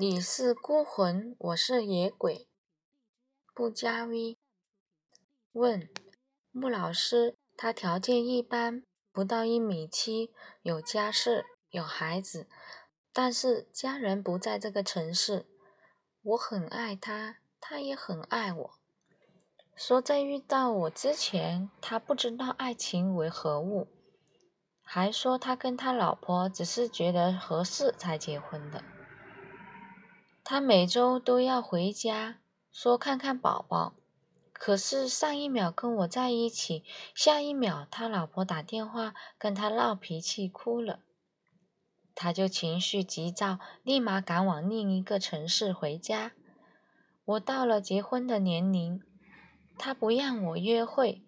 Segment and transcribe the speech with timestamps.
[0.00, 2.46] 你是孤魂，我是野鬼。
[3.52, 4.38] 不加 V。
[5.50, 5.88] 问：
[6.52, 10.30] 穆老师，他条件一般，不到一米七，
[10.62, 12.46] 有家室，有孩子，
[13.12, 15.46] 但是家人不在这个城市。
[16.22, 18.70] 我很爱他，他也很爱我。
[19.74, 23.88] 说在遇到我之前，他不知道爱情为何物，
[24.84, 28.84] 还说他跟他老婆只是觉得合适才结婚的。
[30.50, 32.38] 他每周都要回家，
[32.72, 33.92] 说看看宝宝。
[34.54, 36.82] 可是上一秒跟我在一起，
[37.14, 41.00] 下一秒他老婆打电话跟他闹脾气，哭了。
[42.14, 46.32] 他就情绪急躁，立马赶往另一个城市回家。
[47.26, 49.02] 我到了结婚的年龄，
[49.76, 51.22] 他不让我约会，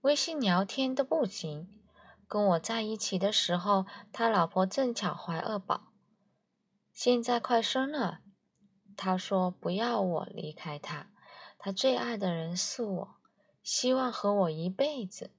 [0.00, 1.68] 微信聊天都不行。
[2.26, 5.92] 跟我在一起的时候，他老婆正巧怀二宝，
[6.92, 8.22] 现在快生了。
[8.96, 11.10] 他说：“不要我离开他，
[11.58, 13.16] 他最爱的人是我，
[13.62, 15.30] 希望和我一辈子。”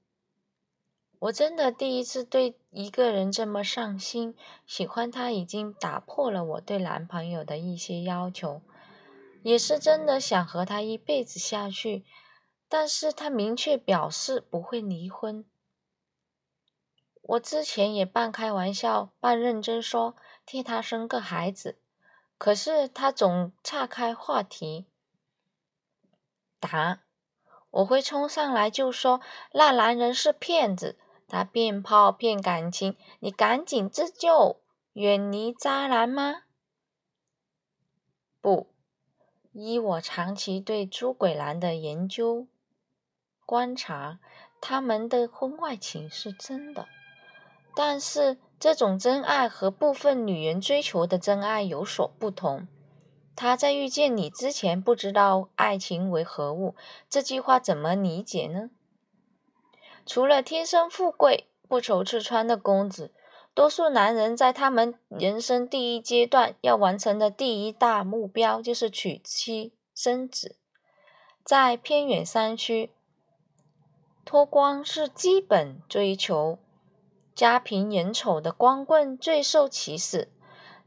[1.20, 8.62] 我真的第一次对一个人这么上心，喜欢他已经打破了我对男朋友的一些要求，
[9.42, 12.04] 也是真的想和他一辈子下去。
[12.68, 15.44] 但是他明确表示不会离婚。
[17.22, 20.14] 我之前也半开玩笑半认真说
[20.46, 21.78] 替他生个孩子。
[22.38, 24.86] 可是他总岔开话题，
[26.60, 27.02] 答
[27.70, 29.20] ：“我会冲上来就说
[29.52, 34.60] 那男人是骗子，他骗炮骗感情，你赶紧自救，
[34.92, 36.44] 远离渣男吗？”
[38.40, 38.72] 不，
[39.50, 42.46] 依我长期对朱鬼男的研究
[43.44, 44.20] 观察，
[44.60, 46.86] 他们的婚外情是真的，
[47.74, 48.38] 但是。
[48.60, 52.66] 这种真爱和部分女人追求的真爱有所不同。
[53.36, 56.74] 他在遇见你之前不知道爱情为何物，
[57.08, 58.70] 这句话怎么理解呢？
[60.04, 63.12] 除了天生富贵、不愁吃穿的公子，
[63.54, 70.56] 多数男人在他们人生第一阶段要完成的第一大目标就是娶妻生子。
[71.44, 72.90] 在偏远山区，
[74.24, 76.58] 脱光是基本追求。
[77.38, 80.32] 家贫人丑的光棍最受歧视，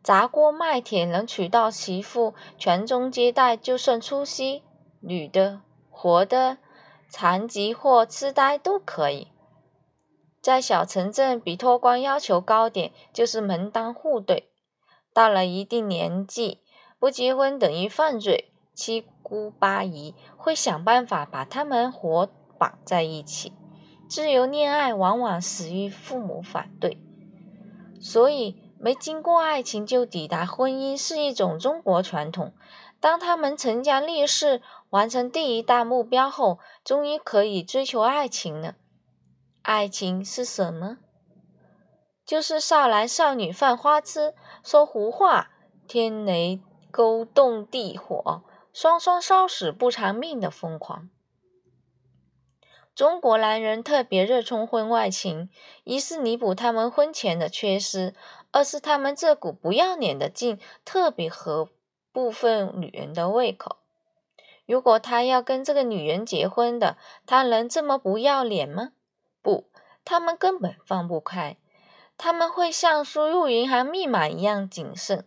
[0.03, 4.61] 砸锅卖铁能娶到媳妇，传宗接代就算出息，
[4.99, 6.57] 女的、活的、
[7.07, 9.29] 残疾或痴呆都可以。
[10.41, 14.51] 在小城镇，比脱光要求高点，就是门当户对。
[15.13, 16.59] 到了一定年纪，
[16.99, 22.27] 不结婚等于犯罪，七姑八姨会想办法把他们活
[22.59, 23.53] 绑在一起。
[24.11, 26.97] 自由恋爱往往死于父母反对，
[28.01, 32.51] 所以没经过爱情就抵达婚姻是一种中国传统。
[32.99, 38.75] 当他们成家立室，完成第一大目标后，终于可以追求爱情了。
[39.61, 40.97] 爱情是什么？
[42.25, 45.51] 就是少男少女犯花痴，说胡话，
[45.87, 46.59] 天雷
[46.91, 48.43] 勾动地火，
[48.73, 51.09] 双双烧死不偿命的疯狂。
[52.93, 55.49] 中国男人特别热衷婚外情，
[55.85, 58.13] 一是弥补他们婚前的缺失，
[58.51, 61.69] 二是他们这股不要脸的劲特别合
[62.11, 63.77] 部分女人的胃口。
[64.65, 68.91] 如果他要跟这个女人结婚的，他能这么不要脸吗？
[69.41, 69.69] 不，
[70.03, 71.57] 他们根本放不开，
[72.17, 75.25] 他们会像输入银行密码一样谨慎，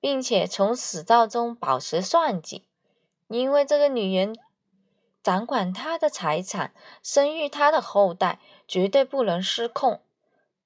[0.00, 2.64] 并且从始到终保持算计，
[3.28, 4.34] 因为这个女人。
[5.22, 10.02] 掌管他的财产，生育他的后代，绝对不能失控。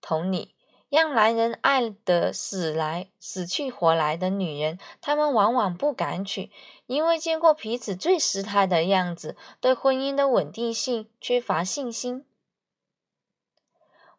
[0.01, 0.55] 同理，
[0.89, 6.51] 让男人爱得死来死去活来的女人，他们往往不敢娶，
[6.87, 12.25] 因为见过彼此最失态的样子，对婚姻的稳定性缺乏信心。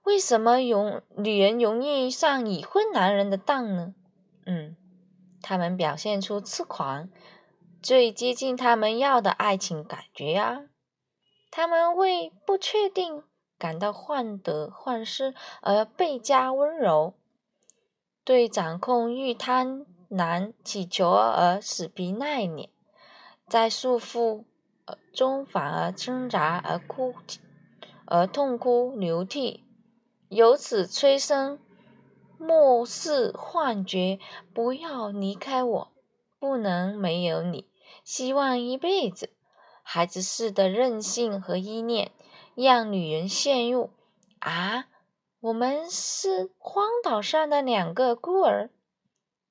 [0.03, 3.93] 为什么容女人容易上已婚男人的当呢？
[4.45, 4.77] 嗯，
[5.41, 7.09] 他们表现出痴狂。
[7.87, 10.65] 最接近他们要的爱情感觉呀，
[11.49, 13.23] 他们为不确定
[13.57, 17.13] 感到患得患失而倍加温柔，
[18.25, 22.69] 对掌控欲贪婪乞求而死皮赖脸，
[23.47, 24.43] 在束缚
[25.13, 27.15] 中反而挣扎而哭
[28.05, 29.63] 而痛哭流涕，
[30.27, 31.57] 由此催生
[32.37, 34.19] 末世幻觉，
[34.53, 35.91] 不要离开我，
[36.37, 37.65] 不能没有你。
[38.03, 39.29] 希望一辈子，
[39.83, 42.11] 孩子似的任性和依恋，
[42.55, 43.91] 让女人陷入
[44.39, 44.87] 啊，
[45.39, 48.69] 我们是荒岛上的两个孤儿，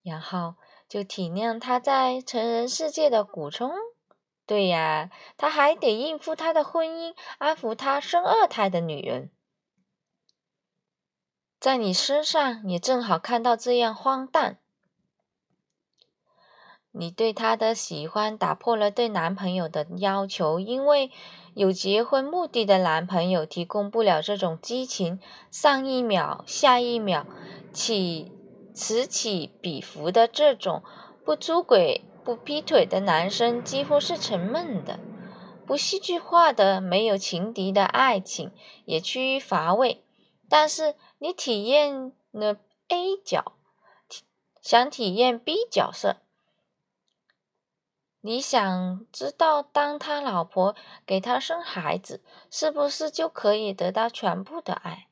[0.03, 0.55] 然后
[0.89, 3.73] 就体谅他在成人世界的苦衷。
[4.47, 9.31] 对呀，他还得应付他的婚姻，安抚他生二胎的女人。
[11.59, 14.61] 在你身上也正好看到这样荒诞。
[16.99, 21.11] 你对他的喜欢打破了对男朋友的要求，因为
[21.55, 25.21] 有结婚目的的男朋友提供不了这种激情，
[25.51, 27.27] 上一秒下一秒
[27.73, 28.33] 起
[28.75, 30.83] 此起彼伏的这种
[31.25, 34.99] 不出轨不劈腿的男生几乎是沉闷的，
[35.67, 38.51] 不戏剧化的没有情敌的爱情
[38.85, 40.03] 也趋于乏味，
[40.49, 40.95] 但是。
[41.19, 42.59] 你体验了
[42.89, 43.53] A 角，
[44.61, 46.17] 想体验 B 角色。
[48.27, 50.75] 你想知道，当他老婆
[51.07, 55.07] 给他生孩子，是不是就可以得到全部的爱？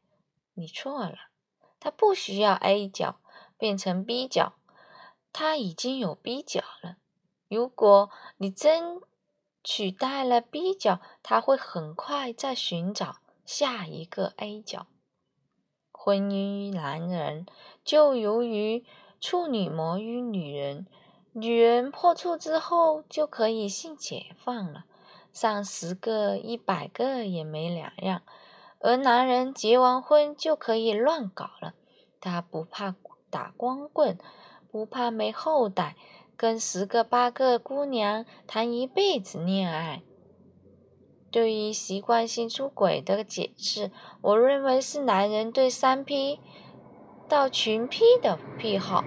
[0.54, 1.14] 你错了，
[1.78, 3.20] 他不需要 A 角
[3.56, 4.54] 变成 B 角，
[5.32, 6.96] 他已经有 B 角了。
[7.46, 9.00] 如果你真
[9.62, 14.88] 取代了 B 角，他会很快再寻找下一个 A 角。
[15.92, 17.46] 婚姻于男人，
[17.84, 18.84] 就如于
[19.20, 20.88] 处女膜于女人。
[21.36, 24.84] 女人破处之后，就可以性解放了，
[25.32, 28.20] 上十个、一百个也没两样；
[28.78, 31.74] 而男人结完婚就可以乱搞了，
[32.20, 32.94] 他不怕
[33.30, 34.16] 打光棍，
[34.70, 35.96] 不怕没后代，
[36.36, 40.02] 跟十个八个姑娘谈一辈子恋爱。
[41.32, 43.90] 对于习惯性出轨的解释，
[44.20, 46.38] 我认为是男人对三 P
[47.28, 49.02] 到群 P 的癖好。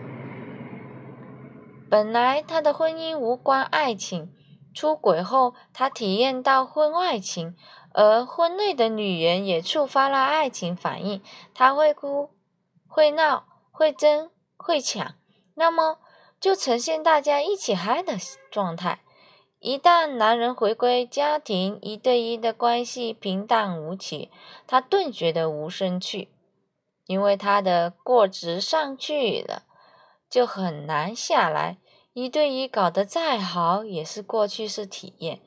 [1.89, 4.33] 本来他的婚姻无关爱情，
[4.73, 7.55] 出轨后他体验到婚外情，
[7.93, 11.21] 而婚内的女人也触发了爱情反应，
[11.53, 12.31] 他会哭、
[12.87, 15.15] 会闹、会争、会抢，
[15.55, 15.99] 那么
[16.39, 18.17] 就呈现大家一起嗨的
[18.51, 18.99] 状态。
[19.59, 24.29] 一旦男人回归家庭，一对一的关系平淡无奇，
[24.67, 26.29] 他顿觉得无生趣，
[27.05, 29.63] 因为他的过值上去了，
[30.29, 31.77] 就很难下来。
[32.13, 35.39] 一对一搞得再好，也是过去式体验，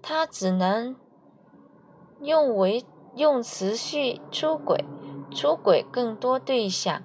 [0.00, 0.96] 他只能
[2.20, 2.84] 用为
[3.14, 4.84] 用持续出轨，
[5.30, 7.04] 出轨更多对象，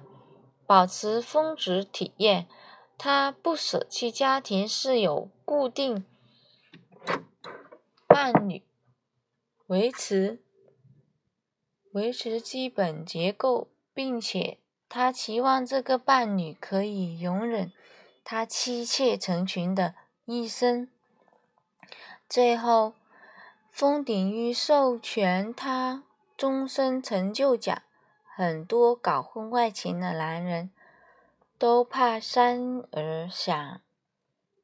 [0.66, 2.48] 保持峰值体验。
[2.96, 6.04] 他不舍弃家庭，是有固定。
[8.06, 8.62] 伴侣
[9.66, 10.42] 维持
[11.92, 14.59] 维持基本结构，并且
[14.90, 17.72] 他期望这个伴侣可以容忍
[18.24, 19.94] 他妻妾成群的
[20.24, 20.88] 一生。
[22.28, 22.94] 最后，
[23.70, 26.02] 封顶于授权他
[26.36, 27.80] 终身成就奖。
[28.34, 30.70] 很多搞婚外情的男人
[31.56, 33.80] 都怕生儿想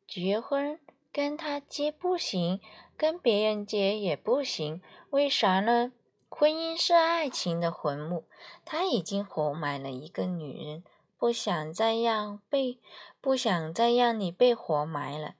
[0.09, 0.79] 结婚，
[1.13, 2.61] 跟他结不行。
[2.97, 4.81] 跟别人结也不行，
[5.11, 5.93] 为啥呢？
[6.39, 8.25] 婚姻是爱情的坟墓，
[8.67, 10.85] 他已经活埋了一个女人，
[11.17, 12.79] 不想再让被，
[13.23, 15.37] 不想再让你被活埋了，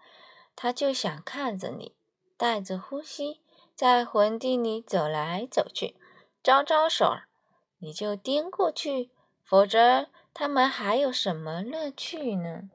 [0.55, 1.95] 他就想看着你，
[2.39, 3.43] 带着呼吸，
[3.75, 5.97] 在坟地里走来走去，
[6.43, 7.15] 招招手，
[7.77, 9.11] 你就颠过去，
[9.45, 12.71] 否则他们还有什么乐趣呢？